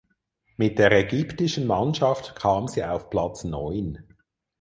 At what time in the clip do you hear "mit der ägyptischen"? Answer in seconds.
0.57-1.67